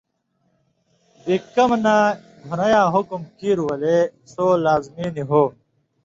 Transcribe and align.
بِگ 1.23 1.41
کمہۡ 1.53 1.79
نہ 1.85 1.95
گھُرئن٘یاں 2.45 2.87
حُکم 2.95 3.21
کېر 3.37 3.57
ولے، 3.67 3.97
سو 4.31 4.45
لازمی 4.63 5.07
نی 5.15 5.23
ہو۔ 5.29 5.43